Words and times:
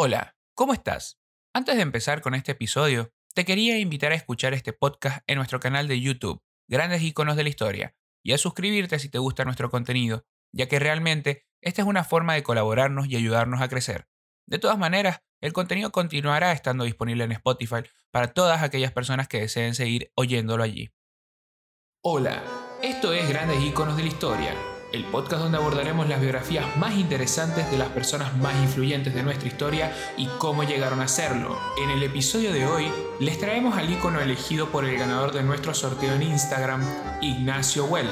Hola, 0.00 0.36
¿cómo 0.54 0.74
estás? 0.74 1.18
Antes 1.52 1.74
de 1.74 1.82
empezar 1.82 2.20
con 2.20 2.36
este 2.36 2.52
episodio, 2.52 3.12
te 3.34 3.44
quería 3.44 3.80
invitar 3.80 4.12
a 4.12 4.14
escuchar 4.14 4.54
este 4.54 4.72
podcast 4.72 5.24
en 5.26 5.38
nuestro 5.38 5.58
canal 5.58 5.88
de 5.88 6.00
YouTube, 6.00 6.40
Grandes 6.68 7.02
Iconos 7.02 7.34
de 7.34 7.42
la 7.42 7.48
Historia, 7.48 7.96
y 8.22 8.32
a 8.32 8.38
suscribirte 8.38 9.00
si 9.00 9.08
te 9.08 9.18
gusta 9.18 9.44
nuestro 9.44 9.70
contenido, 9.70 10.24
ya 10.52 10.68
que 10.68 10.78
realmente 10.78 11.48
esta 11.60 11.82
es 11.82 11.88
una 11.88 12.04
forma 12.04 12.34
de 12.34 12.44
colaborarnos 12.44 13.08
y 13.08 13.16
ayudarnos 13.16 13.60
a 13.60 13.66
crecer. 13.66 14.06
De 14.46 14.60
todas 14.60 14.78
maneras, 14.78 15.18
el 15.40 15.52
contenido 15.52 15.90
continuará 15.90 16.52
estando 16.52 16.84
disponible 16.84 17.24
en 17.24 17.32
Spotify 17.32 17.82
para 18.12 18.32
todas 18.32 18.62
aquellas 18.62 18.92
personas 18.92 19.26
que 19.26 19.40
deseen 19.40 19.74
seguir 19.74 20.12
oyéndolo 20.14 20.62
allí. 20.62 20.92
Hola, 22.04 22.44
esto 22.84 23.12
es 23.12 23.28
Grandes 23.28 23.60
Iconos 23.64 23.96
de 23.96 24.04
la 24.04 24.08
Historia 24.08 24.77
el 24.92 25.04
podcast 25.04 25.42
donde 25.42 25.58
abordaremos 25.58 26.08
las 26.08 26.20
biografías 26.20 26.64
más 26.76 26.96
interesantes 26.96 27.70
de 27.70 27.78
las 27.78 27.88
personas 27.88 28.36
más 28.38 28.54
influyentes 28.62 29.14
de 29.14 29.22
nuestra 29.22 29.48
historia 29.48 29.92
y 30.16 30.26
cómo 30.38 30.64
llegaron 30.64 31.00
a 31.00 31.08
serlo. 31.08 31.58
En 31.82 31.90
el 31.90 32.02
episodio 32.02 32.52
de 32.52 32.66
hoy 32.66 32.90
les 33.20 33.38
traemos 33.38 33.76
al 33.76 33.90
icono 33.90 34.20
elegido 34.20 34.68
por 34.68 34.84
el 34.84 34.98
ganador 34.98 35.32
de 35.32 35.42
nuestro 35.42 35.74
sorteo 35.74 36.14
en 36.14 36.22
Instagram, 36.22 36.82
Ignacio 37.20 37.84
Well. 37.84 38.08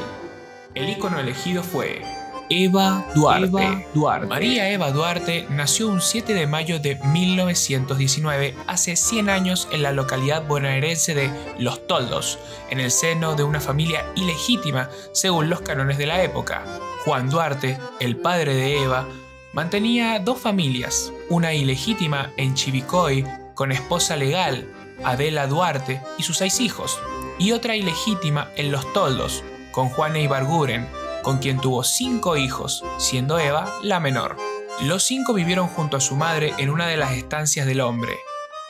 El 0.75 0.91
icono 0.91 1.19
elegido 1.19 1.63
fue 1.63 2.03
Eva 2.49 3.05
Duarte. 3.15 3.87
Duarte. 3.93 4.27
María 4.27 4.71
Eva 4.71 4.93
Duarte 4.93 5.47
nació 5.51 5.89
un 5.89 6.01
7 6.01 6.33
de 6.33 6.47
mayo 6.47 6.79
de 6.79 6.97
1919, 6.97 8.55
hace 8.67 8.97
100 8.97 9.29
años 9.29 9.69
en 9.73 9.83
la 9.83 9.93
localidad 9.93 10.47
bonaerense 10.47 11.15
de 11.15 11.31
Los 11.59 11.87
Toldos, 11.87 12.39
en 12.71 12.81
el 12.81 12.91
seno 12.91 13.35
de 13.35 13.43
una 13.43 13.61
familia 13.61 14.05
ilegítima 14.15 14.89
según 15.13 15.51
los 15.51 15.61
cánones 15.63 15.99
de 15.99 16.07
la 16.07 16.23
época. 16.23 16.63
Juan 17.05 17.31
Duarte, 17.31 17.79
el 18.01 18.17
padre 18.17 18.55
de 18.55 18.83
Eva, 18.83 19.07
mantenía 19.53 20.19
dos 20.21 20.39
familias, 20.39 21.13
una 21.29 21.53
ilegítima 21.53 22.33
en 22.37 22.55
Chivicoy 22.55 23.25
con 23.55 23.73
esposa 23.73 24.17
legal, 24.17 24.69
Adela 25.03 25.47
Duarte, 25.47 26.01
y 26.19 26.23
sus 26.23 26.39
seis 26.39 26.61
hijos, 26.61 27.01
y 27.39 27.53
otra 27.53 27.75
ilegítima 27.75 28.51
en 28.57 28.71
Los 28.71 28.93
Toldos, 28.93 29.43
con 29.73 29.89
Juana 29.89 30.19
Ibarguren, 30.19 30.87
con 31.27 31.39
quien 31.39 31.59
tuvo 31.59 31.83
cinco 31.83 32.37
hijos, 32.37 32.85
siendo 32.99 33.41
Eva 33.41 33.81
la 33.83 33.99
menor. 33.99 34.37
Los 34.83 35.03
cinco 35.03 35.35
vivieron 35.35 35.67
junto 35.67 35.97
a 35.97 36.01
su 36.01 36.15
madre 36.15 36.55
en 36.57 36.71
una 36.71 36.87
de 36.87 36.97
las 36.97 37.15
estancias 37.15 37.67
del 37.67 37.81
hombre. 37.81 38.13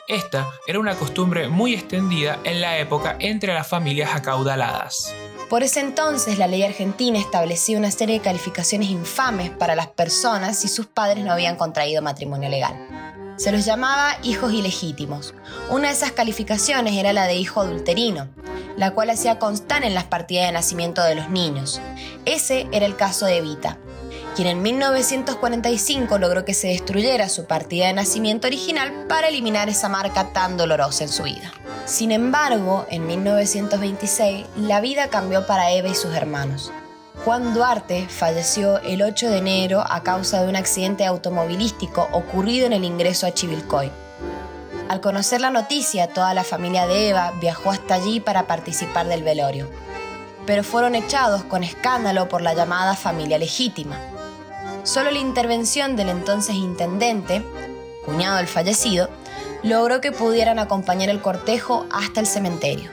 Esta 0.07 0.49
era 0.65 0.79
una 0.79 0.95
costumbre 0.95 1.49
muy 1.49 1.75
extendida 1.75 2.39
en 2.45 2.59
la 2.59 2.79
época 2.79 3.15
entre 3.19 3.53
las 3.53 3.67
familias 3.67 4.15
acaudaladas. 4.15 5.13
Por 5.51 5.61
ese 5.61 5.81
entonces, 5.81 6.39
la 6.39 6.47
ley 6.47 6.63
argentina 6.63 7.19
establecía 7.19 7.77
una 7.77 7.91
serie 7.91 8.15
de 8.15 8.23
calificaciones 8.23 8.89
infames 8.89 9.51
para 9.51 9.75
las 9.75 9.89
personas 9.89 10.57
si 10.57 10.67
sus 10.67 10.87
padres 10.87 11.23
no 11.23 11.33
habían 11.33 11.57
contraído 11.57 12.01
matrimonio 12.01 12.49
legal. 12.49 12.75
Se 13.37 13.51
los 13.51 13.65
llamaba 13.65 14.17
hijos 14.23 14.51
ilegítimos. 14.51 15.35
Una 15.69 15.89
de 15.89 15.93
esas 15.93 16.11
calificaciones 16.11 16.95
era 16.95 17.13
la 17.13 17.27
de 17.27 17.35
hijo 17.35 17.61
adulterino, 17.61 18.29
la 18.77 18.91
cual 18.91 19.09
hacía 19.09 19.39
constar 19.39 19.83
en 19.83 19.93
las 19.93 20.05
partidas 20.05 20.45
de 20.45 20.53
nacimiento 20.53 21.03
de 21.03 21.15
los 21.15 21.29
niños. 21.29 21.81
Ese 22.25 22.67
era 22.71 22.85
el 22.85 22.95
caso 22.95 23.25
de 23.25 23.37
Evita, 23.37 23.77
quien 24.35 24.47
en 24.47 24.61
1945 24.61 26.19
logró 26.19 26.45
que 26.45 26.53
se 26.53 26.67
destruyera 26.67 27.27
su 27.27 27.45
partida 27.45 27.87
de 27.87 27.93
nacimiento 27.93 28.47
original 28.47 29.05
para 29.09 29.27
eliminar 29.27 29.67
esa 29.67 29.89
marca 29.89 30.31
tan 30.31 30.55
dolorosa 30.55 31.03
en 31.03 31.09
su 31.09 31.23
vida. 31.23 31.51
Sin 31.85 32.11
embargo, 32.11 32.85
en 32.89 33.07
1926 33.07 34.45
la 34.57 34.79
vida 34.79 35.09
cambió 35.09 35.47
para 35.47 35.71
Eva 35.71 35.87
y 35.89 35.95
sus 35.95 36.13
hermanos. 36.13 36.71
Juan 37.25 37.53
Duarte 37.53 38.07
falleció 38.07 38.79
el 38.79 39.01
8 39.01 39.31
de 39.31 39.37
enero 39.39 39.83
a 39.85 40.03
causa 40.03 40.41
de 40.41 40.49
un 40.49 40.55
accidente 40.55 41.05
automovilístico 41.05 42.07
ocurrido 42.11 42.67
en 42.67 42.73
el 42.73 42.83
ingreso 42.83 43.25
a 43.25 43.33
Chivilcoy. 43.33 43.91
Al 44.89 45.01
conocer 45.01 45.41
la 45.41 45.49
noticia, 45.49 46.07
toda 46.07 46.33
la 46.33 46.43
familia 46.43 46.87
de 46.87 47.09
Eva 47.09 47.33
viajó 47.41 47.71
hasta 47.71 47.95
allí 47.95 48.19
para 48.19 48.47
participar 48.47 49.07
del 49.07 49.21
velorio, 49.21 49.69
pero 50.45 50.63
fueron 50.63 50.95
echados 50.95 51.43
con 51.43 51.63
escándalo 51.63 52.29
por 52.29 52.41
la 52.41 52.53
llamada 52.53 52.95
familia 52.95 53.37
legítima. 53.37 53.97
Solo 54.83 55.11
la 55.11 55.19
intervención 55.19 55.97
del 55.97 56.07
entonces 56.07 56.55
intendente, 56.55 57.43
cuñado 58.05 58.37
del 58.37 58.47
fallecido, 58.47 59.09
logró 59.61 59.99
que 59.99 60.13
pudieran 60.13 60.57
acompañar 60.57 61.09
el 61.09 61.21
cortejo 61.21 61.85
hasta 61.91 62.21
el 62.21 62.25
cementerio. 62.25 62.89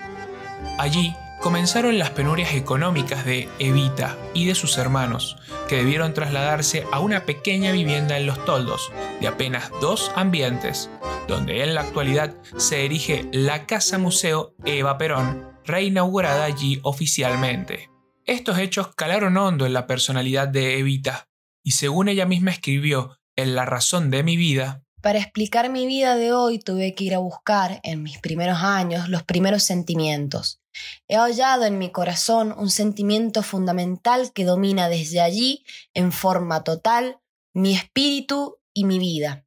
Allí, 0.78 1.15
comenzaron 1.44 1.99
las 1.99 2.09
penurias 2.09 2.55
económicas 2.55 3.27
de 3.27 3.50
Evita 3.59 4.16
y 4.32 4.47
de 4.47 4.55
sus 4.55 4.78
hermanos, 4.78 5.37
que 5.69 5.77
debieron 5.77 6.15
trasladarse 6.15 6.87
a 6.91 7.00
una 7.00 7.27
pequeña 7.27 7.71
vivienda 7.71 8.16
en 8.16 8.25
Los 8.25 8.43
Toldos, 8.47 8.91
de 9.21 9.28
apenas 9.28 9.71
dos 9.78 10.10
ambientes, 10.16 10.88
donde 11.28 11.62
en 11.62 11.75
la 11.75 11.83
actualidad 11.83 12.34
se 12.56 12.87
erige 12.87 13.28
la 13.31 13.66
Casa 13.66 13.99
Museo 13.99 14.54
Eva 14.65 14.97
Perón, 14.97 15.47
reinaugurada 15.66 16.47
allí 16.47 16.81
oficialmente. 16.83 17.91
Estos 18.25 18.56
hechos 18.56 18.94
calaron 18.94 19.37
hondo 19.37 19.66
en 19.66 19.75
la 19.75 19.87
personalidad 19.87 20.49
de 20.49 20.78
Evita, 20.78 21.28
y 21.62 21.72
según 21.72 22.09
ella 22.09 22.25
misma 22.25 22.53
escribió 22.53 23.19
en 23.37 23.54
La 23.54 23.66
razón 23.66 24.10
de 24.10 24.22
mi 24.22 24.38
vida, 24.38 24.83
para 25.04 25.19
explicar 25.19 25.69
mi 25.69 25.87
vida 25.87 26.16
de 26.16 26.32
hoy 26.32 26.59
tuve 26.59 26.94
que 26.94 27.04
ir 27.04 27.15
a 27.15 27.19
buscar 27.19 27.78
en 27.82 28.03
mis 28.03 28.19
primeros 28.20 28.60
años 28.62 29.10
los 29.10 29.22
primeros 29.22 29.62
sentimientos. 29.62 30.62
He 31.09 31.16
hallado 31.16 31.66
en 31.66 31.76
mi 31.76 31.91
corazón 31.91 32.54
un 32.56 32.70
sentimiento 32.70 33.42
fundamental 33.42 34.32
que 34.32 34.47
domina 34.47 34.88
desde 34.88 35.20
allí, 35.20 35.62
en 35.92 36.10
forma 36.10 36.65
total, 36.65 37.19
mi 37.53 37.75
espíritu 37.75 38.56
y 38.72 38.84
mi 38.84 38.98
vida. 38.98 39.44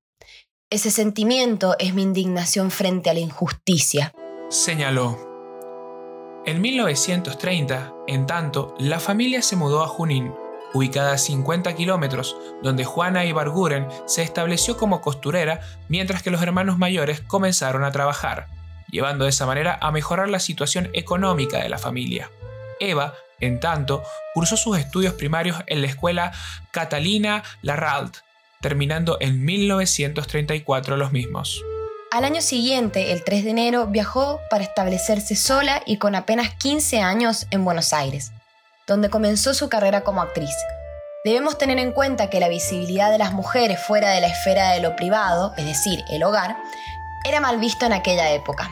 Ese 0.70 0.92
sentimiento 0.92 1.76
es 1.80 1.96
mi 1.96 2.04
indignación 2.04 2.70
frente 2.70 3.10
a 3.10 3.16
la 3.16 3.22
injusticia. 3.22 4.14
Señaló. 4.50 5.18
En 6.46 6.62
1930, 6.62 7.96
en 8.06 8.28
tanto, 8.28 8.76
la 8.78 9.00
familia 9.00 9.42
se 9.42 9.56
mudó 9.56 9.82
a 9.82 9.88
Junín, 9.88 10.36
ubicada 10.74 11.14
a 11.14 11.18
50 11.18 11.76
kilómetros, 11.76 12.36
donde 12.62 12.86
Juana 12.86 13.26
Ibarguren 13.26 13.88
se 14.06 14.22
estableció 14.22 14.78
como 14.78 15.02
costurera 15.02 15.62
mientras 15.88 16.24
que 16.24 16.32
los 16.32 16.42
hermanos 16.42 16.78
mayores 16.78 17.22
comenzaron 17.22 17.84
a 17.84 17.92
trabajar, 17.92 18.48
llevando 18.90 19.24
de 19.26 19.30
esa 19.30 19.46
manera 19.46 19.78
a 19.82 19.92
mejorar 19.92 20.30
la 20.30 20.40
situación 20.40 20.90
económica 20.94 21.60
de 21.60 21.70
la 21.70 21.78
familia. 21.78 22.30
Eva, 22.80 23.14
en 23.40 23.60
tanto, 23.60 24.04
cursó 24.34 24.58
sus 24.58 24.78
estudios 24.78 25.14
primarios 25.14 25.58
en 25.68 25.82
la 25.82 25.88
escuela 25.88 26.32
Catalina 26.72 27.44
Larralt, 27.62 28.18
terminando 28.62 29.18
en 29.20 29.44
1934 29.46 30.98
los 30.98 31.12
mismos. 31.12 31.64
Al 32.12 32.24
año 32.24 32.42
siguiente, 32.42 33.12
el 33.12 33.24
3 33.24 33.44
de 33.44 33.50
enero, 33.52 33.88
viajó 33.88 34.40
para 34.50 34.64
establecerse 34.64 35.36
sola 35.36 35.84
y 35.86 35.98
con 35.98 36.16
apenas 36.16 36.56
15 36.56 37.02
años 37.02 37.48
en 37.52 37.66
Buenos 37.66 37.94
Aires 37.94 38.32
donde 38.88 39.10
comenzó 39.10 39.54
su 39.54 39.70
carrera 39.70 40.02
como 40.02 40.22
actriz. 40.22 40.56
Debemos 41.26 41.58
tener 41.58 41.78
en 41.78 41.92
cuenta 41.92 42.30
que 42.30 42.40
la 42.40 42.48
visibilidad 42.48 43.12
de 43.12 43.18
las 43.18 43.34
mujeres 43.34 43.80
fuera 43.82 44.12
de 44.12 44.22
la 44.22 44.28
esfera 44.28 44.72
de 44.72 44.80
lo 44.80 44.96
privado, 44.96 45.54
es 45.58 45.66
decir, 45.66 46.00
el 46.10 46.24
hogar, 46.24 46.56
era 47.26 47.42
mal 47.42 47.60
visto 47.60 47.86
en 47.86 47.92
aquella 47.92 48.32
época. 48.32 48.72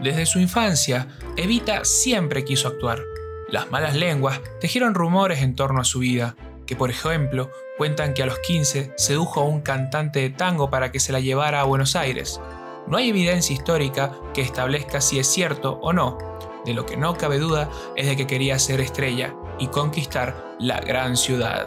Desde 0.00 0.26
su 0.26 0.38
infancia, 0.38 1.08
Evita 1.36 1.84
siempre 1.84 2.44
quiso 2.44 2.68
actuar. 2.68 3.00
Las 3.48 3.70
malas 3.70 3.96
lenguas 3.96 4.40
tejieron 4.60 4.94
rumores 4.94 5.42
en 5.42 5.56
torno 5.56 5.80
a 5.80 5.84
su 5.84 5.98
vida, 5.98 6.36
que 6.66 6.76
por 6.76 6.90
ejemplo 6.90 7.50
cuentan 7.78 8.14
que 8.14 8.22
a 8.22 8.26
los 8.26 8.38
15 8.38 8.92
sedujo 8.96 9.40
a 9.40 9.44
un 9.44 9.60
cantante 9.60 10.20
de 10.20 10.30
tango 10.30 10.70
para 10.70 10.92
que 10.92 11.00
se 11.00 11.10
la 11.10 11.18
llevara 11.18 11.60
a 11.60 11.64
Buenos 11.64 11.96
Aires. 11.96 12.40
No 12.86 12.96
hay 12.96 13.08
evidencia 13.08 13.54
histórica 13.54 14.12
que 14.34 14.42
establezca 14.42 15.00
si 15.00 15.18
es 15.18 15.26
cierto 15.26 15.80
o 15.82 15.92
no, 15.92 16.16
de 16.64 16.74
lo 16.74 16.86
que 16.86 16.96
no 16.96 17.16
cabe 17.16 17.38
duda 17.38 17.68
es 17.96 18.06
de 18.06 18.16
que 18.16 18.26
quería 18.26 18.58
ser 18.58 18.80
estrella 18.80 19.34
y 19.58 19.68
conquistar 19.68 20.56
la 20.58 20.80
gran 20.80 21.16
ciudad. 21.16 21.66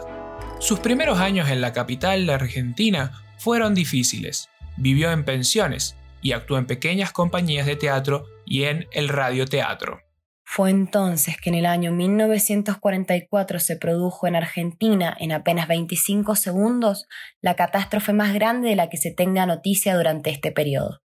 Sus 0.58 0.78
primeros 0.78 1.18
años 1.18 1.50
en 1.50 1.60
la 1.60 1.72
capital 1.72 2.26
de 2.26 2.34
Argentina 2.34 3.24
fueron 3.38 3.74
difíciles. 3.74 4.48
Vivió 4.76 5.10
en 5.10 5.24
pensiones 5.24 5.96
y 6.20 6.32
actuó 6.32 6.58
en 6.58 6.66
pequeñas 6.66 7.12
compañías 7.12 7.66
de 7.66 7.76
teatro 7.76 8.26
y 8.46 8.64
en 8.64 8.86
el 8.92 9.08
radioteatro. 9.08 10.00
Fue 10.44 10.70
entonces 10.70 11.36
que 11.40 11.48
en 11.50 11.56
el 11.56 11.66
año 11.66 11.92
1944 11.92 13.58
se 13.58 13.76
produjo 13.76 14.26
en 14.26 14.36
Argentina, 14.36 15.16
en 15.18 15.32
apenas 15.32 15.66
25 15.66 16.36
segundos, 16.36 17.08
la 17.40 17.56
catástrofe 17.56 18.12
más 18.12 18.34
grande 18.34 18.68
de 18.68 18.76
la 18.76 18.88
que 18.88 18.98
se 18.98 19.10
tenga 19.10 19.46
noticia 19.46 19.96
durante 19.96 20.30
este 20.30 20.52
periodo. 20.52 21.00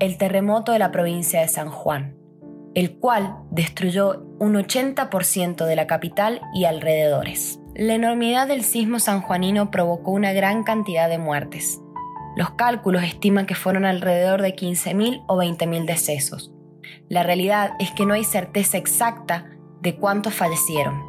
El 0.00 0.18
terremoto 0.18 0.72
de 0.72 0.78
la 0.78 0.90
provincia 0.90 1.40
de 1.40 1.48
San 1.48 1.68
Juan, 1.68 2.17
el 2.78 2.92
cual 2.92 3.38
destruyó 3.50 4.24
un 4.38 4.54
80% 4.54 5.66
de 5.66 5.74
la 5.74 5.88
capital 5.88 6.40
y 6.54 6.64
alrededores. 6.64 7.58
La 7.74 7.94
enormidad 7.94 8.46
del 8.46 8.62
sismo 8.62 9.00
sanjuanino 9.00 9.72
provocó 9.72 10.12
una 10.12 10.32
gran 10.32 10.62
cantidad 10.62 11.08
de 11.08 11.18
muertes. 11.18 11.80
Los 12.36 12.50
cálculos 12.50 13.02
estiman 13.02 13.46
que 13.46 13.56
fueron 13.56 13.84
alrededor 13.84 14.42
de 14.42 14.54
15.000 14.54 15.24
o 15.26 15.38
20.000 15.38 15.86
decesos. 15.86 16.52
La 17.08 17.24
realidad 17.24 17.72
es 17.80 17.90
que 17.90 18.06
no 18.06 18.14
hay 18.14 18.22
certeza 18.22 18.78
exacta 18.78 19.50
de 19.80 19.96
cuántos 19.96 20.34
fallecieron. 20.34 21.02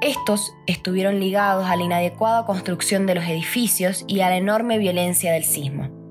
Estos 0.00 0.54
estuvieron 0.66 1.20
ligados 1.20 1.66
a 1.66 1.76
la 1.76 1.82
inadecuada 1.82 2.46
construcción 2.46 3.04
de 3.04 3.16
los 3.16 3.24
edificios 3.24 4.06
y 4.08 4.20
a 4.20 4.30
la 4.30 4.38
enorme 4.38 4.78
violencia 4.78 5.34
del 5.34 5.44
sismo. 5.44 6.01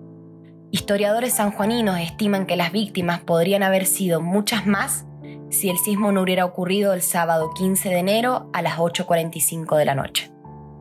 Historiadores 0.73 1.33
sanjuaninos 1.33 1.99
estiman 1.99 2.45
que 2.45 2.55
las 2.55 2.71
víctimas 2.71 3.19
podrían 3.19 3.61
haber 3.61 3.85
sido 3.85 4.21
muchas 4.21 4.65
más 4.65 5.05
si 5.49 5.69
el 5.69 5.77
sismo 5.77 6.13
no 6.13 6.21
hubiera 6.21 6.45
ocurrido 6.45 6.93
el 6.93 7.01
sábado 7.01 7.51
15 7.53 7.89
de 7.89 7.97
enero 7.97 8.49
a 8.53 8.61
las 8.61 8.77
8.45 8.77 9.77
de 9.77 9.85
la 9.85 9.95
noche. 9.95 10.31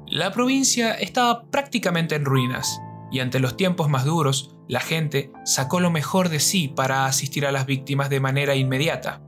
La 0.06 0.30
provincia 0.30 0.92
estaba 0.92 1.42
prácticamente 1.50 2.14
en 2.14 2.24
ruinas 2.24 2.80
y 3.10 3.18
ante 3.18 3.40
los 3.40 3.56
tiempos 3.56 3.88
más 3.88 4.04
duros, 4.04 4.54
la 4.68 4.78
gente 4.78 5.32
sacó 5.44 5.80
lo 5.80 5.90
mejor 5.90 6.28
de 6.28 6.38
sí 6.38 6.68
para 6.68 7.06
asistir 7.06 7.44
a 7.44 7.50
las 7.50 7.66
víctimas 7.66 8.10
de 8.10 8.20
manera 8.20 8.54
inmediata. 8.54 9.20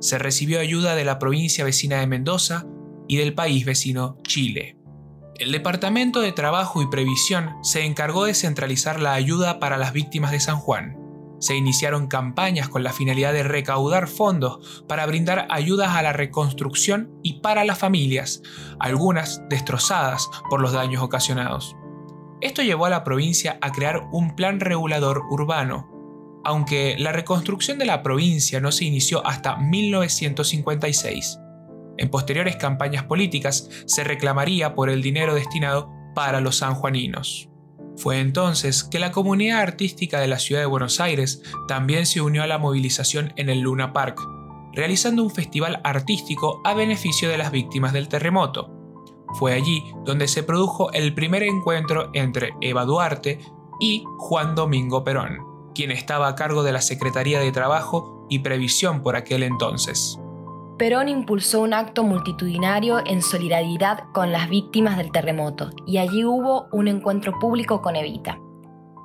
Se 0.00 0.18
recibió 0.18 0.60
ayuda 0.60 0.94
de 0.94 1.06
la 1.06 1.18
provincia 1.18 1.64
vecina 1.64 2.00
de 2.00 2.06
Mendoza 2.06 2.66
y 3.08 3.16
del 3.16 3.32
país 3.32 3.64
vecino 3.64 4.18
Chile. 4.22 4.76
El 5.40 5.52
Departamento 5.52 6.20
de 6.20 6.32
Trabajo 6.32 6.82
y 6.82 6.86
Previsión 6.88 7.56
se 7.62 7.86
encargó 7.86 8.26
de 8.26 8.34
centralizar 8.34 9.00
la 9.00 9.14
ayuda 9.14 9.58
para 9.58 9.78
las 9.78 9.94
víctimas 9.94 10.32
de 10.32 10.38
San 10.38 10.58
Juan. 10.58 10.98
Se 11.40 11.56
iniciaron 11.56 12.08
campañas 12.08 12.68
con 12.68 12.82
la 12.82 12.92
finalidad 12.92 13.32
de 13.32 13.42
recaudar 13.42 14.06
fondos 14.06 14.84
para 14.86 15.06
brindar 15.06 15.46
ayudas 15.48 15.96
a 15.96 16.02
la 16.02 16.12
reconstrucción 16.12 17.18
y 17.22 17.40
para 17.40 17.64
las 17.64 17.78
familias, 17.78 18.42
algunas 18.78 19.42
destrozadas 19.48 20.28
por 20.50 20.60
los 20.60 20.72
daños 20.72 21.02
ocasionados. 21.02 21.74
Esto 22.42 22.60
llevó 22.60 22.84
a 22.84 22.90
la 22.90 23.02
provincia 23.02 23.56
a 23.62 23.72
crear 23.72 24.08
un 24.12 24.36
plan 24.36 24.60
regulador 24.60 25.22
urbano, 25.30 25.88
aunque 26.44 26.96
la 26.98 27.12
reconstrucción 27.12 27.78
de 27.78 27.86
la 27.86 28.02
provincia 28.02 28.60
no 28.60 28.72
se 28.72 28.84
inició 28.84 29.26
hasta 29.26 29.56
1956. 29.56 31.38
En 32.00 32.08
posteriores 32.08 32.56
campañas 32.56 33.04
políticas 33.04 33.68
se 33.84 34.04
reclamaría 34.04 34.74
por 34.74 34.88
el 34.88 35.02
dinero 35.02 35.34
destinado 35.34 35.92
para 36.14 36.40
los 36.40 36.56
sanjuaninos. 36.56 37.50
Fue 37.98 38.20
entonces 38.20 38.84
que 38.84 38.98
la 38.98 39.12
comunidad 39.12 39.60
artística 39.60 40.18
de 40.18 40.26
la 40.26 40.38
ciudad 40.38 40.62
de 40.62 40.66
Buenos 40.66 40.98
Aires 40.98 41.42
también 41.68 42.06
se 42.06 42.22
unió 42.22 42.42
a 42.42 42.46
la 42.46 42.56
movilización 42.56 43.34
en 43.36 43.50
el 43.50 43.60
Luna 43.60 43.92
Park, 43.92 44.18
realizando 44.72 45.22
un 45.22 45.30
festival 45.30 45.82
artístico 45.84 46.62
a 46.64 46.72
beneficio 46.72 47.28
de 47.28 47.36
las 47.36 47.52
víctimas 47.52 47.92
del 47.92 48.08
terremoto. 48.08 48.70
Fue 49.38 49.52
allí 49.52 49.84
donde 50.06 50.26
se 50.26 50.42
produjo 50.42 50.90
el 50.92 51.12
primer 51.12 51.42
encuentro 51.42 52.08
entre 52.14 52.54
Eva 52.62 52.86
Duarte 52.86 53.40
y 53.78 54.04
Juan 54.16 54.54
Domingo 54.54 55.04
Perón, 55.04 55.36
quien 55.74 55.90
estaba 55.90 56.28
a 56.28 56.34
cargo 56.34 56.62
de 56.62 56.72
la 56.72 56.80
Secretaría 56.80 57.40
de 57.40 57.52
Trabajo 57.52 58.26
y 58.30 58.38
Previsión 58.38 59.02
por 59.02 59.16
aquel 59.16 59.42
entonces. 59.42 60.18
Perón 60.80 61.10
impulsó 61.10 61.60
un 61.60 61.74
acto 61.74 62.04
multitudinario 62.04 63.04
en 63.04 63.20
solidaridad 63.20 64.04
con 64.14 64.32
las 64.32 64.48
víctimas 64.48 64.96
del 64.96 65.12
terremoto 65.12 65.68
y 65.86 65.98
allí 65.98 66.24
hubo 66.24 66.68
un 66.72 66.88
encuentro 66.88 67.38
público 67.38 67.82
con 67.82 67.96
Evita. 67.96 68.38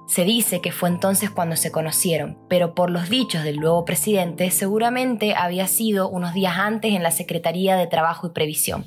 Se 0.08 0.24
dice 0.24 0.62
que 0.62 0.72
fue 0.72 0.88
entonces 0.88 1.32
cuando 1.32 1.58
se 1.58 1.74
conocieron, 1.74 2.40
pero 2.48 2.76
por 2.76 2.90
los 2.90 3.10
dichos 3.10 3.44
del 3.44 3.60
nuevo 3.60 3.84
presidente 3.84 4.52
seguramente 4.52 5.36
había 5.36 5.68
sido 5.68 6.08
unos 6.08 6.34
días 6.34 6.58
antes 6.58 6.94
en 6.94 7.04
la 7.04 7.12
Secretaría 7.12 7.76
de 7.76 7.88
Trabajo 7.88 8.28
y 8.28 8.30
Previsión. 8.30 8.86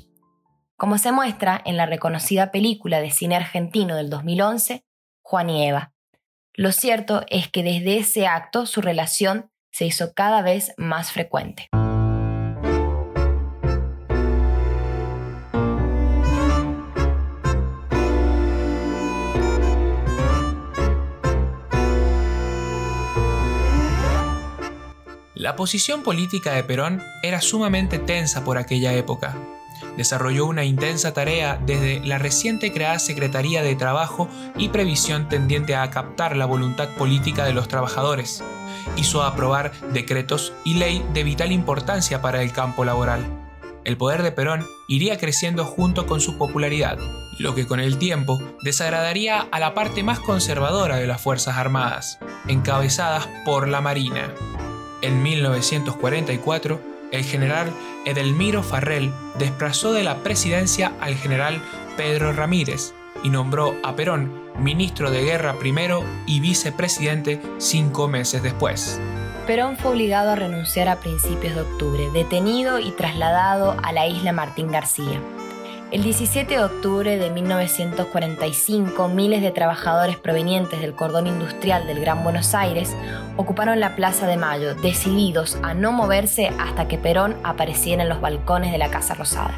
Como 0.75 0.97
se 0.97 1.11
muestra 1.11 1.61
en 1.65 1.77
la 1.77 1.85
reconocida 1.85 2.49
película 2.49 3.01
de 3.01 3.11
cine 3.11 3.35
argentino 3.35 3.97
del 3.97 4.09
2011, 4.09 4.83
Juan 5.21 5.51
y 5.51 5.67
Eva. 5.67 5.93
Lo 6.55 6.71
cierto 6.71 7.23
es 7.29 7.49
que 7.49 7.61
desde 7.61 7.99
ese 7.99 8.25
acto 8.25 8.65
su 8.65 8.81
relación 8.81 9.51
se 9.71 9.85
hizo 9.85 10.15
cada 10.15 10.41
vez 10.41 10.73
más 10.75 11.11
frecuente. 11.11 11.69
La 25.39 25.55
posición 25.55 26.03
política 26.03 26.51
de 26.51 26.65
Perón 26.65 27.01
era 27.23 27.39
sumamente 27.39 27.97
tensa 27.97 28.43
por 28.43 28.57
aquella 28.57 28.91
época. 28.91 29.37
Desarrolló 29.95 30.45
una 30.45 30.65
intensa 30.65 31.13
tarea 31.13 31.57
desde 31.65 32.05
la 32.05 32.17
reciente 32.17 32.73
creada 32.73 32.99
Secretaría 32.99 33.63
de 33.63 33.73
Trabajo 33.77 34.27
y 34.57 34.67
Previsión 34.67 35.29
tendiente 35.29 35.77
a 35.77 35.89
captar 35.91 36.35
la 36.35 36.45
voluntad 36.45 36.89
política 36.89 37.45
de 37.45 37.53
los 37.53 37.69
trabajadores. 37.69 38.43
Hizo 38.97 39.23
aprobar 39.23 39.71
decretos 39.93 40.51
y 40.65 40.73
ley 40.73 41.05
de 41.13 41.23
vital 41.23 41.53
importancia 41.53 42.21
para 42.21 42.41
el 42.41 42.51
campo 42.51 42.83
laboral. 42.83 43.25
El 43.85 43.95
poder 43.95 44.23
de 44.23 44.33
Perón 44.33 44.67
iría 44.89 45.17
creciendo 45.17 45.63
junto 45.63 46.05
con 46.05 46.19
su 46.19 46.37
popularidad, 46.37 46.99
lo 47.39 47.55
que 47.55 47.65
con 47.65 47.79
el 47.79 47.97
tiempo 47.97 48.41
desagradaría 48.61 49.47
a 49.53 49.59
la 49.61 49.73
parte 49.73 50.03
más 50.03 50.19
conservadora 50.19 50.97
de 50.97 51.07
las 51.07 51.21
Fuerzas 51.21 51.55
Armadas, 51.55 52.19
encabezadas 52.49 53.29
por 53.45 53.69
la 53.69 53.79
Marina. 53.79 54.33
En 55.01 55.23
1944, 55.23 56.79
el 57.11 57.23
general 57.23 57.71
Edelmiro 58.05 58.63
Farrell 58.63 59.11
desplazó 59.37 59.93
de 59.93 60.03
la 60.03 60.17
presidencia 60.17 60.93
al 60.99 61.15
general 61.15 61.61
Pedro 61.97 62.33
Ramírez 62.33 62.93
y 63.23 63.29
nombró 63.29 63.75
a 63.83 63.95
Perón 63.95 64.31
ministro 64.59 65.09
de 65.09 65.23
Guerra 65.23 65.57
primero 65.57 66.03
y 66.25 66.39
vicepresidente 66.39 67.41
cinco 67.57 68.07
meses 68.07 68.43
después. 68.43 68.99
Perón 69.47 69.77
fue 69.77 69.91
obligado 69.91 70.31
a 70.31 70.35
renunciar 70.35 70.89
a 70.89 70.99
principios 70.99 71.55
de 71.55 71.61
octubre, 71.61 72.09
detenido 72.13 72.79
y 72.79 72.91
trasladado 72.91 73.75
a 73.81 73.91
la 73.91 74.05
isla 74.05 74.31
Martín 74.31 74.71
García. 74.71 75.19
El 75.91 76.03
17 76.03 76.53
de 76.53 76.63
octubre 76.63 77.17
de 77.17 77.31
1945, 77.31 79.07
miles 79.07 79.41
de 79.41 79.49
trabajadores 79.49 80.17
provenientes 80.17 80.81
del 80.81 80.93
cordón 80.93 81.25
industrial 81.25 81.87
del 81.87 81.99
Gran 81.99 82.23
Buenos 82.23 82.53
Aires 82.53 82.95
ocuparon 83.37 83.79
la 83.79 83.95
Plaza 83.95 84.27
de 84.27 84.37
Mayo, 84.37 84.75
decididos 84.75 85.57
a 85.63 85.73
no 85.73 85.91
moverse 85.91 86.51
hasta 86.59 86.87
que 86.87 86.99
Perón 86.99 87.35
apareciera 87.43 88.03
en 88.03 88.09
los 88.09 88.21
balcones 88.21 88.71
de 88.71 88.77
la 88.77 88.91
Casa 88.91 89.15
Rosada. 89.15 89.57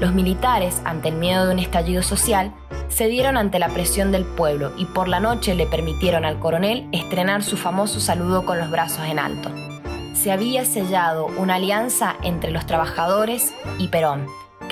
Los 0.00 0.14
militares, 0.14 0.80
ante 0.86 1.10
el 1.10 1.16
miedo 1.16 1.44
de 1.44 1.52
un 1.52 1.58
estallido 1.58 2.02
social, 2.02 2.50
cedieron 2.88 3.36
ante 3.36 3.58
la 3.58 3.68
presión 3.68 4.12
del 4.12 4.24
pueblo 4.24 4.72
y 4.78 4.86
por 4.86 5.08
la 5.08 5.20
noche 5.20 5.54
le 5.54 5.66
permitieron 5.66 6.24
al 6.24 6.38
coronel 6.38 6.88
estrenar 6.90 7.42
su 7.42 7.58
famoso 7.58 8.00
saludo 8.00 8.46
con 8.46 8.58
los 8.58 8.70
brazos 8.70 9.04
en 9.04 9.18
alto. 9.18 9.50
Se 10.14 10.32
había 10.32 10.64
sellado 10.64 11.26
una 11.36 11.56
alianza 11.56 12.16
entre 12.22 12.50
los 12.50 12.64
trabajadores 12.64 13.52
y 13.78 13.88
Perón, 13.88 14.26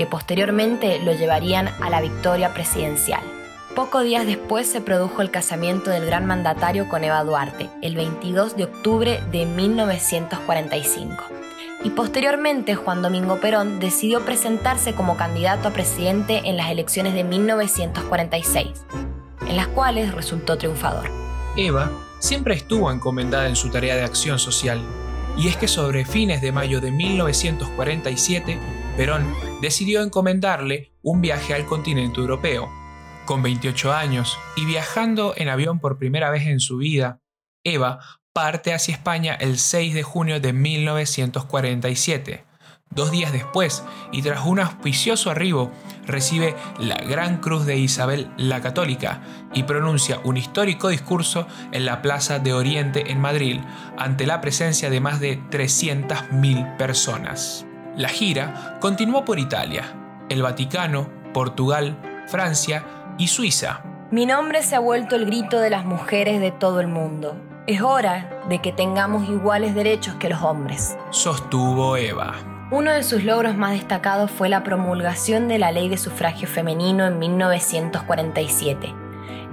posteriormente 0.07 0.99
lo 1.01 1.13
llevarían 1.13 1.69
a 1.81 1.91
la 1.91 2.01
victoria 2.01 2.55
presidencial. 2.55 3.23
Pocos 3.75 4.05
días 4.05 4.27
después 4.27 4.71
se 4.71 4.83
produjo 4.83 5.23
el 5.23 5.31
casamiento 5.31 5.91
del 5.91 6.05
gran 6.05 6.27
mandatario 6.27 6.89
con 6.91 7.05
Eva 7.05 7.25
Duarte, 7.25 7.71
el 7.81 7.97
22 7.97 8.55
de 8.55 8.65
octubre 8.65 9.23
de 9.33 9.47
1945. 9.47 11.25
Y 11.83 11.91
posteriormente 11.91 12.75
Juan 12.75 13.01
Domingo 13.01 13.41
Perón 13.41 13.81
decidió 13.81 14.25
presentarse 14.27 14.95
como 14.95 15.17
candidato 15.17 15.69
a 15.69 15.73
presidente 15.73 16.43
en 16.45 16.59
las 16.59 16.71
elecciones 16.71 17.15
de 17.15 17.25
1946, 17.25 18.69
en 19.49 19.57
las 19.57 19.69
cuales 19.69 20.15
resultó 20.15 20.59
triunfador. 20.59 21.11
Eva 21.57 21.91
siempre 22.19 22.55
estuvo 22.55 22.91
encomendada 22.91 23.49
en 23.49 23.57
su 23.57 23.71
tarea 23.71 23.97
de 23.97 24.05
acción 24.05 24.39
social, 24.39 24.83
y 25.37 25.49
es 25.49 25.57
que 25.57 25.67
sobre 25.67 26.05
fines 26.05 26.43
de 26.43 26.53
mayo 26.53 26.81
de 26.83 26.91
1947 26.91 28.59
Perón 28.97 29.35
decidió 29.61 30.03
encomendarle 30.03 30.93
un 31.03 31.21
viaje 31.21 31.55
al 31.55 31.65
continente 31.67 32.21
europeo. 32.21 32.71
Con 33.25 33.43
28 33.43 33.93
años 33.93 34.39
y 34.57 34.67
viajando 34.67 35.33
en 35.37 35.49
avión 35.49 35.79
por 35.79 35.99
primera 35.99 36.31
vez 36.31 36.47
en 36.47 36.61
su 36.61 36.77
vida, 36.77 37.21
Eva 37.65 38.01
parte 38.33 38.75
hacia 38.75 38.95
España 38.95 39.35
el 39.35 39.59
6 39.59 39.95
de 39.95 40.03
junio 40.03 40.41
de 40.41 40.53
1947. 40.53 42.45
Dos 42.91 43.11
días 43.11 43.33
después, 43.33 43.83
y 44.11 44.21
tras 44.21 44.45
un 44.45 44.61
auspicioso 44.61 45.31
arribo, 45.31 45.73
recibe 46.07 46.55
la 46.79 46.97
Gran 46.97 47.39
Cruz 47.39 47.65
de 47.65 47.79
Isabel 47.79 48.31
la 48.37 48.61
Católica 48.61 49.23
y 49.55 49.63
pronuncia 49.63 50.21
un 50.25 50.37
histórico 50.37 50.89
discurso 50.89 51.47
en 51.73 51.87
la 51.87 52.03
Plaza 52.03 52.39
de 52.39 52.53
Oriente 52.53 53.11
en 53.11 53.19
Madrid, 53.21 53.61
ante 53.97 54.27
la 54.27 54.43
presencia 54.43 54.91
de 54.91 55.01
más 55.01 55.21
de 55.21 55.41
300.000 55.51 56.77
personas. 56.77 57.65
La 57.97 58.09
gira 58.09 58.79
continuó 58.81 59.23
por 59.23 59.39
Italia, 59.39 59.85
el 60.31 60.41
Vaticano, 60.41 61.09
Portugal, 61.35 61.95
Francia 62.27 62.85
y 63.19 63.29
Suiza. 63.29 63.83
Mi 64.11 64.25
nombre 64.25 64.63
se 64.63 64.77
ha 64.77 64.81
vuelto 64.81 65.15
el 65.15 65.27
grito 65.27 65.61
de 65.61 65.69
las 65.69 65.85
mujeres 65.85 66.41
de 66.41 66.53
todo 66.53 66.81
el 66.81 66.87
mundo. 66.89 67.37
Es 67.67 67.83
hora 67.83 68.41
de 68.49 68.61
que 68.61 68.73
tengamos 68.73 69.29
iguales 69.29 69.75
derechos 69.75 70.15
que 70.15 70.31
los 70.31 70.41
hombres. 70.41 70.97
Sostuvo 71.11 71.99
Eva. 71.99 72.35
Uno 72.71 72.93
de 72.93 73.03
sus 73.03 73.25
logros 73.25 73.59
más 73.59 73.73
destacados 73.73 74.31
fue 74.31 74.49
la 74.49 74.65
promulgación 74.65 75.47
de 75.47 75.59
la 75.59 75.71
ley 75.71 75.91
de 75.91 75.99
sufragio 75.99 76.49
femenino 76.49 77.05
en 77.05 77.19
1947. 77.19 78.95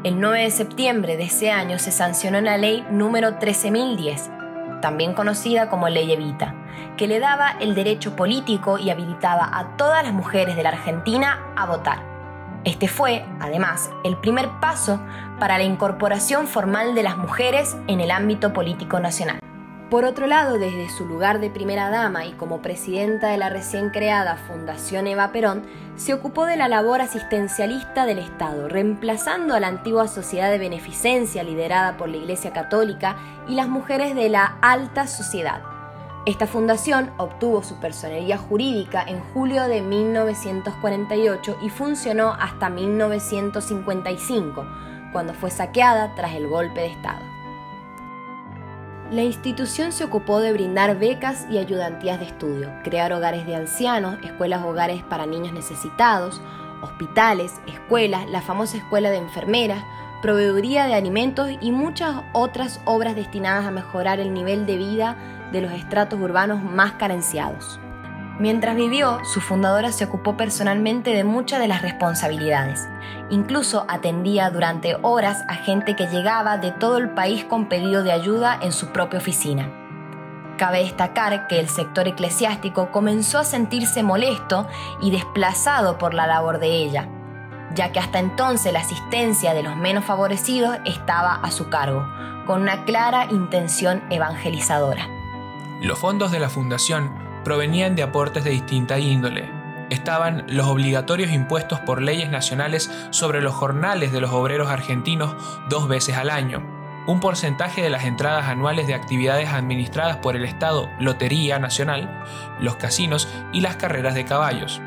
El 0.05 0.21
9 0.21 0.43
de 0.43 0.51
septiembre 0.51 1.17
de 1.17 1.23
ese 1.23 1.51
año 1.51 1.77
se 1.77 1.91
sancionó 1.91 2.39
la 2.39 2.57
ley 2.57 2.85
número 2.89 3.37
13010 3.37 4.38
también 4.81 5.13
conocida 5.13 5.69
como 5.69 5.89
Ley 5.89 6.11
Evita, 6.11 6.55
que 6.97 7.07
le 7.07 7.19
daba 7.19 7.51
el 7.59 7.75
derecho 7.75 8.15
político 8.15 8.77
y 8.77 8.89
habilitaba 8.89 9.49
a 9.51 9.77
todas 9.77 10.03
las 10.03 10.13
mujeres 10.13 10.55
de 10.55 10.63
la 10.63 10.69
Argentina 10.69 11.39
a 11.55 11.65
votar. 11.65 11.99
Este 12.65 12.87
fue, 12.87 13.25
además, 13.39 13.89
el 14.03 14.17
primer 14.17 14.49
paso 14.59 14.99
para 15.39 15.57
la 15.57 15.63
incorporación 15.63 16.47
formal 16.47 16.93
de 16.93 17.03
las 17.03 17.17
mujeres 17.17 17.77
en 17.87 18.01
el 18.01 18.11
ámbito 18.11 18.51
político 18.51 18.99
nacional. 18.99 19.39
Por 19.89 20.05
otro 20.05 20.27
lado, 20.27 20.59
desde 20.59 20.87
su 20.87 21.05
lugar 21.07 21.39
de 21.39 21.49
primera 21.49 21.89
dama 21.89 22.25
y 22.25 22.33
como 22.33 22.61
presidenta 22.61 23.29
de 23.29 23.37
la 23.37 23.49
recién 23.49 23.89
creada 23.89 24.37
Fundación 24.37 25.07
Eva 25.07 25.31
Perón, 25.31 25.63
se 25.95 26.13
ocupó 26.13 26.45
de 26.45 26.57
la 26.57 26.67
labor 26.67 27.01
asistencialista 27.01 28.05
del 28.05 28.19
Estado, 28.19 28.69
reemplazando 28.69 29.55
a 29.55 29.59
la 29.59 29.65
antigua 29.65 30.07
sociedad 30.07 30.51
de 30.51 30.59
beneficencia 30.59 31.43
liderada 31.43 31.97
por 31.97 32.07
la 32.07 32.17
Iglesia 32.17 32.53
Católica 32.53 33.17
y 33.47 33.55
las 33.55 33.67
mujeres 33.67 34.13
de 34.13 34.29
la 34.29 34.59
alta 34.61 35.07
sociedad. 35.07 35.63
Esta 36.27 36.45
fundación 36.45 37.09
obtuvo 37.17 37.63
su 37.63 37.79
personería 37.79 38.37
jurídica 38.37 39.03
en 39.07 39.19
julio 39.33 39.67
de 39.67 39.81
1948 39.81 41.57
y 41.63 41.69
funcionó 41.69 42.33
hasta 42.39 42.69
1955, 42.69 44.67
cuando 45.11 45.33
fue 45.33 45.49
saqueada 45.49 46.13
tras 46.13 46.35
el 46.35 46.47
golpe 46.47 46.81
de 46.81 46.87
Estado. 46.91 47.38
La 49.11 49.23
institución 49.23 49.91
se 49.91 50.03
ocupó 50.03 50.39
de 50.39 50.53
brindar 50.53 50.99
becas 50.99 51.47
y 51.49 51.57
ayudantías 51.57 52.19
de 52.19 52.27
estudio, 52.27 52.71
crear 52.83 53.11
hogares 53.11 53.43
de 53.47 53.55
ancianos, 53.55 54.19
escuelas 54.23 54.63
hogares 54.63 55.01
para 55.01 55.25
niños 55.25 55.51
necesitados, 55.51 56.39
hospitales, 56.83 57.59
escuelas, 57.65 58.29
la 58.29 58.43
famosa 58.43 58.77
escuela 58.77 59.09
de 59.09 59.17
enfermeras, 59.17 59.83
proveeduría 60.21 60.85
de 60.85 60.93
alimentos 60.93 61.49
y 61.59 61.71
muchas 61.71 62.21
otras 62.33 62.81
obras 62.85 63.15
destinadas 63.15 63.65
a 63.65 63.71
mejorar 63.71 64.19
el 64.19 64.31
nivel 64.31 64.67
de 64.67 64.77
vida 64.77 65.17
de 65.51 65.61
los 65.61 65.71
estratos 65.71 66.19
urbanos 66.19 66.61
más 66.61 66.91
carenciados. 66.93 67.79
Mientras 68.39 68.77
vivió, 68.77 69.19
su 69.25 69.41
fundadora 69.41 69.91
se 69.91 70.05
ocupó 70.05 70.37
personalmente 70.37 71.11
de 71.11 71.25
muchas 71.25 71.59
de 71.59 71.67
las 71.67 71.81
responsabilidades. 71.81 72.87
Incluso 73.29 73.85
atendía 73.89 74.49
durante 74.49 74.95
horas 75.01 75.43
a 75.49 75.55
gente 75.55 75.97
que 75.97 76.07
llegaba 76.07 76.57
de 76.57 76.71
todo 76.71 76.97
el 76.97 77.09
país 77.09 77.43
con 77.43 77.67
pedido 77.67 78.01
de 78.01 78.13
ayuda 78.13 78.57
en 78.61 78.71
su 78.71 78.87
propia 78.87 79.19
oficina. 79.19 79.69
Cabe 80.57 80.79
destacar 80.83 81.47
que 81.47 81.59
el 81.59 81.67
sector 81.67 82.07
eclesiástico 82.07 82.91
comenzó 82.91 83.39
a 83.39 83.43
sentirse 83.43 84.03
molesto 84.03 84.67
y 85.01 85.11
desplazado 85.11 85.97
por 85.97 86.13
la 86.13 86.25
labor 86.25 86.59
de 86.59 86.67
ella, 86.67 87.09
ya 87.75 87.91
que 87.91 87.99
hasta 87.99 88.19
entonces 88.19 88.71
la 88.71 88.79
asistencia 88.79 89.53
de 89.53 89.63
los 89.63 89.75
menos 89.75 90.05
favorecidos 90.05 90.77
estaba 90.85 91.35
a 91.35 91.51
su 91.51 91.69
cargo, 91.69 92.07
con 92.45 92.61
una 92.61 92.85
clara 92.85 93.25
intención 93.31 94.01
evangelizadora. 94.09 95.09
Los 95.81 95.99
fondos 95.99 96.31
de 96.31 96.39
la 96.39 96.49
fundación 96.49 97.28
provenían 97.43 97.95
de 97.95 98.03
aportes 98.03 98.43
de 98.43 98.51
distinta 98.51 98.99
índole. 98.99 99.49
Estaban 99.89 100.45
los 100.47 100.67
obligatorios 100.67 101.31
impuestos 101.31 101.79
por 101.79 102.01
leyes 102.01 102.29
nacionales 102.29 102.91
sobre 103.09 103.41
los 103.41 103.55
jornales 103.55 104.11
de 104.11 104.21
los 104.21 104.31
obreros 104.31 104.69
argentinos 104.69 105.35
dos 105.67 105.87
veces 105.87 106.15
al 106.15 106.29
año, 106.29 106.61
un 107.07 107.19
porcentaje 107.19 107.81
de 107.81 107.89
las 107.89 108.05
entradas 108.05 108.45
anuales 108.45 108.85
de 108.85 108.93
actividades 108.93 109.49
administradas 109.49 110.17
por 110.17 110.35
el 110.35 110.45
Estado, 110.45 110.89
Lotería 110.99 111.57
Nacional, 111.57 112.23
los 112.59 112.75
casinos 112.75 113.27
y 113.51 113.61
las 113.61 113.77
carreras 113.77 114.13
de 114.13 114.25
caballos, 114.25 114.79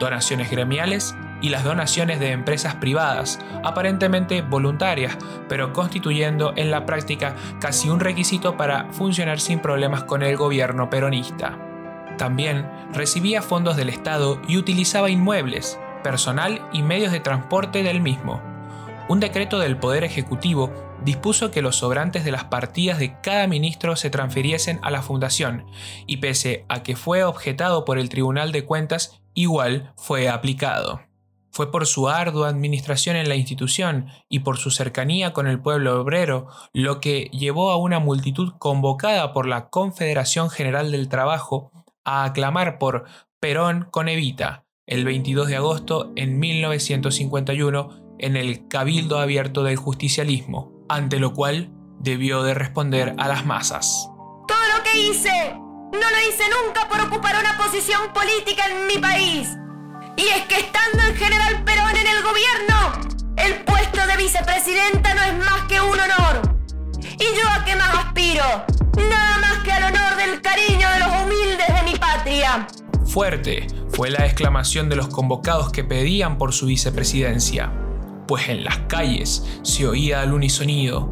donaciones 0.00 0.50
gremiales 0.50 1.14
y 1.40 1.50
las 1.50 1.62
donaciones 1.62 2.18
de 2.18 2.32
empresas 2.32 2.74
privadas, 2.74 3.38
aparentemente 3.62 4.42
voluntarias, 4.42 5.16
pero 5.48 5.72
constituyendo 5.72 6.54
en 6.56 6.70
la 6.70 6.86
práctica 6.86 7.36
casi 7.60 7.88
un 7.88 8.00
requisito 8.00 8.56
para 8.56 8.86
funcionar 8.92 9.38
sin 9.38 9.60
problemas 9.60 10.04
con 10.04 10.22
el 10.22 10.36
gobierno 10.36 10.90
peronista. 10.90 11.58
También 12.16 12.68
recibía 12.92 13.42
fondos 13.42 13.76
del 13.76 13.88
Estado 13.88 14.40
y 14.46 14.56
utilizaba 14.56 15.10
inmuebles, 15.10 15.78
personal 16.02 16.68
y 16.72 16.82
medios 16.82 17.12
de 17.12 17.20
transporte 17.20 17.82
del 17.82 18.00
mismo. 18.00 18.40
Un 19.08 19.20
decreto 19.20 19.58
del 19.58 19.76
Poder 19.76 20.04
Ejecutivo 20.04 20.72
dispuso 21.04 21.50
que 21.50 21.60
los 21.60 21.76
sobrantes 21.76 22.24
de 22.24 22.32
las 22.32 22.44
partidas 22.44 22.98
de 22.98 23.20
cada 23.20 23.46
ministro 23.46 23.96
se 23.96 24.10
transfiriesen 24.10 24.78
a 24.82 24.90
la 24.90 25.02
Fundación, 25.02 25.66
y 26.06 26.18
pese 26.18 26.64
a 26.68 26.82
que 26.82 26.96
fue 26.96 27.24
objetado 27.24 27.84
por 27.84 27.98
el 27.98 28.08
Tribunal 28.08 28.52
de 28.52 28.64
Cuentas, 28.64 29.20
igual 29.34 29.92
fue 29.96 30.28
aplicado. 30.28 31.02
Fue 31.50 31.70
por 31.70 31.86
su 31.86 32.08
ardua 32.08 32.48
administración 32.48 33.14
en 33.14 33.28
la 33.28 33.36
institución 33.36 34.08
y 34.28 34.40
por 34.40 34.56
su 34.56 34.70
cercanía 34.70 35.32
con 35.32 35.46
el 35.46 35.60
pueblo 35.60 36.00
obrero 36.00 36.48
lo 36.72 37.00
que 37.00 37.28
llevó 37.32 37.70
a 37.70 37.76
una 37.76 38.00
multitud 38.00 38.54
convocada 38.58 39.32
por 39.32 39.46
la 39.46 39.68
Confederación 39.68 40.50
General 40.50 40.90
del 40.90 41.08
Trabajo 41.08 41.70
a 42.04 42.24
aclamar 42.24 42.78
por 42.78 43.04
Perón 43.40 43.88
con 43.90 44.08
Evita 44.08 44.64
el 44.86 45.04
22 45.04 45.48
de 45.48 45.56
agosto 45.56 46.12
en 46.16 46.38
1951 46.38 48.16
en 48.18 48.36
el 48.36 48.68
Cabildo 48.68 49.18
Abierto 49.18 49.62
del 49.62 49.76
Justicialismo, 49.76 50.84
ante 50.88 51.18
lo 51.18 51.32
cual 51.32 51.72
debió 52.00 52.42
de 52.42 52.54
responder 52.54 53.14
a 53.18 53.28
las 53.28 53.46
masas. 53.46 54.08
Todo 54.46 54.76
lo 54.76 54.82
que 54.84 54.98
hice 54.98 55.54
no 55.54 56.10
lo 56.10 56.28
hice 56.28 56.44
nunca 56.50 56.88
por 56.88 57.00
ocupar 57.00 57.36
una 57.40 57.56
posición 57.56 58.12
política 58.12 58.64
en 58.68 58.86
mi 58.86 58.98
país. 58.98 59.48
Y 60.16 60.28
es 60.28 60.42
que 60.46 60.56
estando 60.56 61.02
el 61.02 61.16
general 61.16 61.64
Perón 61.64 61.96
en 61.96 62.06
el 62.06 62.22
gobierno, 62.22 63.34
el 63.36 63.64
puesto 63.64 64.06
de 64.06 64.16
vicepresidenta 64.16 65.14
no 65.14 65.22
es 65.22 65.34
más 65.38 65.62
que 65.68 65.80
un 65.80 65.98
honor. 65.98 66.56
¿Y 67.00 67.40
yo 67.40 67.48
a 67.48 67.64
qué 67.64 67.74
más 67.76 67.94
aspiro? 67.94 68.44
Nada 68.96 69.38
más 69.38 69.64
que 69.64 69.72
al 69.72 69.84
honor 69.84 70.16
del 70.16 70.40
cariño 70.40 70.88
de 70.90 70.98
los 71.00 71.26
mi 71.26 71.33
Fuerte 73.06 73.66
fue 73.90 74.10
la 74.10 74.26
exclamación 74.26 74.88
de 74.88 74.96
los 74.96 75.08
convocados 75.08 75.70
que 75.70 75.84
pedían 75.84 76.38
por 76.38 76.52
su 76.52 76.66
vicepresidencia, 76.66 77.72
pues 78.26 78.48
en 78.48 78.64
las 78.64 78.78
calles 78.88 79.44
se 79.62 79.86
oía 79.86 80.20
al 80.20 80.32
unisonido, 80.32 81.08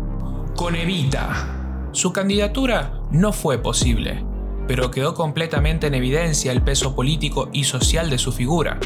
con 0.57 0.75
Evita. 0.75 1.91
Su 1.93 2.13
candidatura 2.13 3.01
no 3.11 3.33
fue 3.33 3.59
posible, 3.59 4.25
pero 4.67 4.91
quedó 4.91 5.15
completamente 5.15 5.87
en 5.87 5.95
evidencia 5.95 6.51
el 6.51 6.63
peso 6.63 6.97
político 6.97 7.49
y 7.53 7.65
social 7.65 8.11
de 8.11 8.19
su 8.19 8.33
figura. 8.33 8.81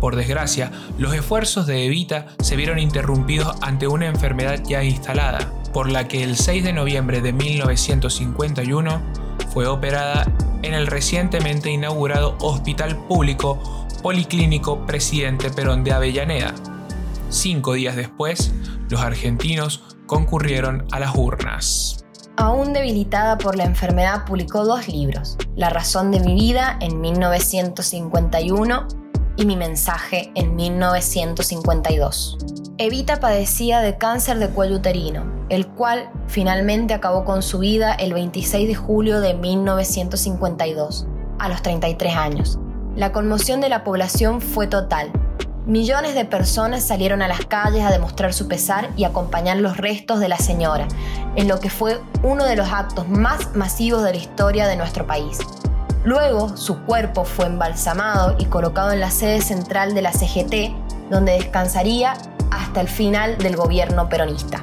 Por 0.00 0.16
desgracia, 0.16 0.70
los 0.98 1.14
esfuerzos 1.14 1.66
de 1.66 1.86
Evita 1.86 2.26
se 2.40 2.56
vieron 2.56 2.78
interrumpidos 2.78 3.56
ante 3.60 3.86
una 3.86 4.06
enfermedad 4.06 4.62
ya 4.66 4.82
instalada, 4.82 5.52
por 5.72 5.90
la 5.90 6.08
que 6.08 6.24
el 6.24 6.36
6 6.36 6.64
de 6.64 6.72
noviembre 6.72 7.20
de 7.20 7.32
1951 7.32 9.00
fue 9.52 9.66
operada 9.66 10.26
en 10.62 10.74
el 10.74 10.86
recientemente 10.86 11.70
inaugurado 11.70 12.36
Hospital 12.40 12.96
Público 13.06 13.58
Policlínico 14.02 14.86
Presidente 14.86 15.50
Perón 15.50 15.84
de 15.84 15.92
Avellaneda. 15.92 16.54
Cinco 17.28 17.74
días 17.74 17.96
después, 17.96 18.52
los 18.88 19.00
argentinos 19.00 19.84
concurrieron 20.06 20.86
a 20.90 20.98
las 20.98 21.14
urnas. 21.14 22.04
Aún 22.36 22.72
debilitada 22.72 23.36
por 23.38 23.56
la 23.56 23.64
enfermedad, 23.64 24.24
publicó 24.24 24.64
dos 24.64 24.88
libros, 24.88 25.36
La 25.56 25.68
razón 25.68 26.10
de 26.10 26.20
mi 26.20 26.34
vida 26.34 26.78
en 26.80 27.00
1951 27.00 28.88
y 29.36 29.46
Mi 29.46 29.56
mensaje 29.56 30.32
en 30.34 30.56
1952. 30.56 32.38
Evita 32.82 33.20
padecía 33.20 33.80
de 33.82 33.98
cáncer 33.98 34.38
de 34.38 34.48
cuello 34.48 34.76
uterino, 34.76 35.30
el 35.50 35.66
cual 35.66 36.08
finalmente 36.28 36.94
acabó 36.94 37.26
con 37.26 37.42
su 37.42 37.58
vida 37.58 37.92
el 37.92 38.14
26 38.14 38.66
de 38.66 38.74
julio 38.74 39.20
de 39.20 39.34
1952, 39.34 41.06
a 41.38 41.50
los 41.50 41.60
33 41.60 42.16
años. 42.16 42.58
La 42.96 43.12
conmoción 43.12 43.60
de 43.60 43.68
la 43.68 43.84
población 43.84 44.40
fue 44.40 44.66
total. 44.66 45.10
Millones 45.66 46.14
de 46.14 46.24
personas 46.24 46.82
salieron 46.82 47.20
a 47.20 47.28
las 47.28 47.44
calles 47.44 47.84
a 47.84 47.90
demostrar 47.90 48.32
su 48.32 48.48
pesar 48.48 48.88
y 48.96 49.04
acompañar 49.04 49.58
los 49.58 49.76
restos 49.76 50.18
de 50.18 50.28
la 50.28 50.38
señora, 50.38 50.88
en 51.36 51.48
lo 51.48 51.60
que 51.60 51.68
fue 51.68 52.00
uno 52.22 52.46
de 52.46 52.56
los 52.56 52.72
actos 52.72 53.06
más 53.10 53.54
masivos 53.54 54.02
de 54.04 54.12
la 54.12 54.18
historia 54.18 54.66
de 54.66 54.76
nuestro 54.76 55.06
país. 55.06 55.36
Luego, 56.02 56.56
su 56.56 56.80
cuerpo 56.86 57.26
fue 57.26 57.44
embalsamado 57.44 58.36
y 58.38 58.46
colocado 58.46 58.92
en 58.92 59.00
la 59.00 59.10
sede 59.10 59.42
central 59.42 59.92
de 59.92 60.00
la 60.00 60.14
CGT, 60.14 61.10
donde 61.10 61.32
descansaría 61.32 62.14
hasta 62.50 62.80
el 62.80 62.88
final 62.88 63.38
del 63.38 63.56
gobierno 63.56 64.08
peronista. 64.08 64.62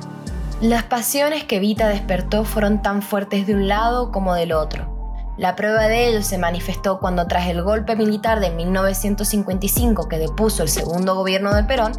Las 0.61 0.83
pasiones 0.83 1.43
que 1.43 1.59
Vita 1.59 1.87
despertó 1.87 2.43
fueron 2.43 2.81
tan 2.81 3.01
fuertes 3.01 3.45
de 3.45 3.53
un 3.53 3.67
lado 3.67 4.11
como 4.11 4.33
del 4.33 4.53
otro. 4.53 4.97
La 5.37 5.55
prueba 5.55 5.87
de 5.87 6.07
ello 6.07 6.23
se 6.23 6.39
manifestó 6.39 6.99
cuando 6.99 7.27
tras 7.27 7.47
el 7.47 7.61
golpe 7.61 7.95
militar 7.95 8.39
de 8.39 8.49
1955 8.49 10.07
que 10.09 10.17
depuso 10.17 10.63
el 10.63 10.69
segundo 10.69 11.13
gobierno 11.13 11.53
de 11.53 11.63
Perón, 11.63 11.93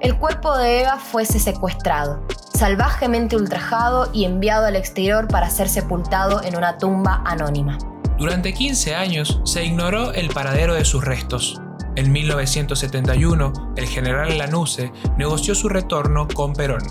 el 0.00 0.18
cuerpo 0.18 0.56
de 0.56 0.80
Eva 0.80 0.96
fuese 0.96 1.38
secuestrado, 1.38 2.26
salvajemente 2.52 3.36
ultrajado 3.36 4.10
y 4.12 4.24
enviado 4.24 4.66
al 4.66 4.74
exterior 4.74 5.28
para 5.28 5.50
ser 5.50 5.68
sepultado 5.68 6.42
en 6.42 6.56
una 6.56 6.78
tumba 6.78 7.22
anónima. 7.24 7.78
Durante 8.18 8.52
15 8.52 8.94
años 8.96 9.40
se 9.44 9.64
ignoró 9.64 10.12
el 10.12 10.30
paradero 10.30 10.74
de 10.74 10.84
sus 10.84 11.04
restos. 11.04 11.60
En 11.96 12.12
1971, 12.12 13.74
el 13.76 13.86
general 13.86 14.38
Lanusse 14.38 14.92
negoció 15.18 15.54
su 15.54 15.68
retorno 15.68 16.28
con 16.28 16.52
Perón, 16.52 16.82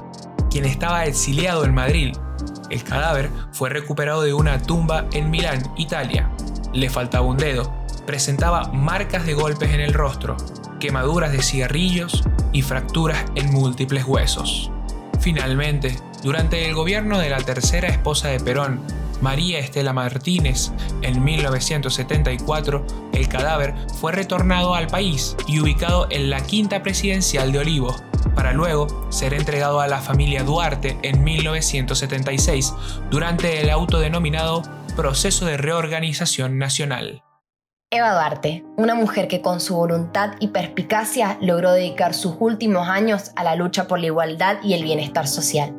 quien 0.49 0.65
estaba 0.65 1.05
exiliado 1.05 1.63
en 1.63 1.73
Madrid. 1.73 2.15
El 2.69 2.83
cadáver 2.83 3.29
fue 3.51 3.69
recuperado 3.69 4.21
de 4.21 4.33
una 4.33 4.61
tumba 4.61 5.05
en 5.13 5.29
Milán, 5.29 5.63
Italia. 5.77 6.29
Le 6.73 6.89
faltaba 6.89 7.25
un 7.25 7.37
dedo, 7.37 7.73
presentaba 8.05 8.71
marcas 8.73 9.25
de 9.25 9.33
golpes 9.33 9.71
en 9.71 9.79
el 9.79 9.93
rostro, 9.93 10.35
quemaduras 10.79 11.31
de 11.31 11.41
cigarrillos 11.41 12.23
y 12.51 12.61
fracturas 12.61 13.25
en 13.35 13.51
múltiples 13.51 14.03
huesos. 14.05 14.71
Finalmente, 15.19 15.95
durante 16.23 16.67
el 16.67 16.75
gobierno 16.75 17.19
de 17.19 17.29
la 17.29 17.37
tercera 17.37 17.87
esposa 17.87 18.29
de 18.29 18.39
Perón, 18.39 18.81
María 19.21 19.59
Estela 19.59 19.93
Martínez, 19.93 20.71
en 21.01 21.23
1974, 21.23 22.85
el 23.13 23.27
cadáver 23.27 23.75
fue 23.99 24.11
retornado 24.11 24.75
al 24.75 24.87
país 24.87 25.35
y 25.47 25.59
ubicado 25.59 26.07
en 26.09 26.29
la 26.29 26.41
quinta 26.41 26.81
presidencial 26.83 27.51
de 27.51 27.59
Olivos, 27.59 28.01
para 28.35 28.53
luego 28.53 28.87
ser 29.11 29.33
entregado 29.33 29.81
a 29.81 29.87
la 29.87 29.99
familia 29.99 30.43
Duarte 30.43 30.97
en 31.01 31.23
1976 31.23 32.73
durante 33.09 33.61
el 33.61 33.69
autodenominado 33.69 34.61
Proceso 34.95 35.45
de 35.45 35.57
Reorganización 35.57 36.57
Nacional. 36.57 37.23
Eva 37.91 38.13
Duarte, 38.13 38.63
una 38.77 38.93
mujer 38.93 39.27
que 39.27 39.41
con 39.41 39.59
su 39.59 39.75
voluntad 39.75 40.33
y 40.39 40.49
perspicacia 40.49 41.37
logró 41.41 41.71
dedicar 41.71 42.13
sus 42.13 42.35
últimos 42.39 42.87
años 42.87 43.31
a 43.35 43.43
la 43.43 43.55
lucha 43.55 43.87
por 43.87 43.99
la 43.99 44.05
igualdad 44.07 44.57
y 44.63 44.75
el 44.75 44.83
bienestar 44.83 45.27
social 45.27 45.78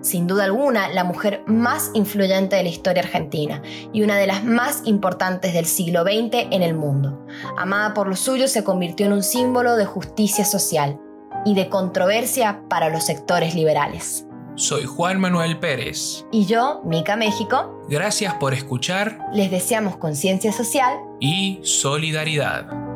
sin 0.00 0.26
duda 0.26 0.44
alguna, 0.44 0.88
la 0.88 1.04
mujer 1.04 1.42
más 1.46 1.90
influyente 1.94 2.56
de 2.56 2.62
la 2.62 2.68
historia 2.68 3.02
argentina 3.02 3.62
y 3.92 4.02
una 4.02 4.16
de 4.16 4.26
las 4.26 4.44
más 4.44 4.82
importantes 4.84 5.52
del 5.52 5.66
siglo 5.66 6.02
XX 6.02 6.48
en 6.50 6.62
el 6.62 6.74
mundo. 6.74 7.26
Amada 7.56 7.94
por 7.94 8.08
los 8.08 8.20
suyos, 8.20 8.50
se 8.50 8.64
convirtió 8.64 9.06
en 9.06 9.12
un 9.12 9.22
símbolo 9.22 9.76
de 9.76 9.86
justicia 9.86 10.44
social 10.44 11.00
y 11.44 11.54
de 11.54 11.68
controversia 11.68 12.62
para 12.68 12.88
los 12.88 13.04
sectores 13.04 13.54
liberales. 13.54 14.24
Soy 14.54 14.84
Juan 14.86 15.20
Manuel 15.20 15.58
Pérez. 15.60 16.26
Y 16.32 16.46
yo, 16.46 16.82
Mica 16.84 17.14
México. 17.14 17.80
Gracias 17.88 18.34
por 18.34 18.54
escuchar. 18.54 19.18
Les 19.32 19.52
deseamos 19.52 19.96
conciencia 19.96 20.52
social 20.52 20.98
y 21.20 21.60
solidaridad. 21.62 22.87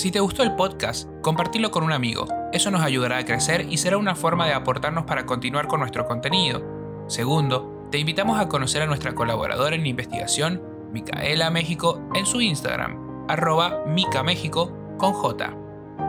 Si 0.00 0.10
te 0.10 0.20
gustó 0.20 0.42
el 0.42 0.54
podcast, 0.56 1.10
compartilo 1.20 1.70
con 1.70 1.84
un 1.84 1.92
amigo 1.92 2.26
eso 2.54 2.70
nos 2.70 2.80
ayudará 2.80 3.18
a 3.18 3.24
crecer 3.26 3.66
y 3.68 3.76
será 3.76 3.98
una 3.98 4.14
forma 4.14 4.46
de 4.46 4.54
aportarnos 4.54 5.04
para 5.04 5.26
continuar 5.26 5.66
con 5.68 5.80
nuestro 5.80 6.06
contenido. 6.06 6.62
Segundo, 7.06 7.86
te 7.90 7.98
invitamos 7.98 8.40
a 8.40 8.48
conocer 8.48 8.80
a 8.80 8.86
nuestra 8.86 9.14
colaboradora 9.14 9.76
en 9.76 9.84
investigación, 9.84 10.62
Micaela 10.90 11.50
México, 11.50 12.00
en 12.14 12.24
su 12.24 12.40
Instagram, 12.40 13.26
arroba 13.28 13.84
Micaméxico 13.88 14.72
con 14.96 15.12
J. 15.12 15.54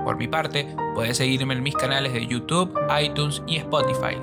Por 0.06 0.16
mi 0.16 0.30
parte, 0.30 0.74
puedes 0.96 1.18
seguirme 1.18 1.54
en 1.54 1.62
mis 1.62 1.76
canales 1.76 2.14
de 2.14 2.26
YouTube, 2.26 2.74
iTunes 2.98 3.44
y 3.46 3.58
Spotify. 3.58 4.16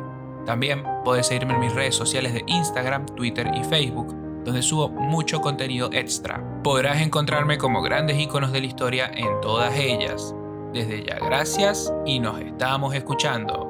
También 0.46 0.82
puedes 1.04 1.26
seguirme 1.26 1.52
en 1.52 1.60
mis 1.60 1.74
redes 1.74 1.94
sociales 1.94 2.32
de 2.32 2.42
Instagram, 2.46 3.04
Twitter 3.04 3.50
y 3.54 3.62
Facebook, 3.64 4.16
donde 4.46 4.62
subo 4.62 4.88
mucho 4.88 5.42
contenido 5.42 5.90
extra. 5.92 6.42
Podrás 6.62 7.00
encontrarme 7.00 7.56
como 7.56 7.82
grandes 7.82 8.18
iconos 8.18 8.52
de 8.52 8.60
la 8.60 8.66
historia 8.66 9.10
en 9.14 9.40
todas 9.40 9.76
ellas. 9.76 10.34
Desde 10.72 11.04
ya 11.04 11.18
gracias 11.18 11.92
y 12.04 12.18
nos 12.18 12.40
estamos 12.40 12.94
escuchando. 12.94 13.67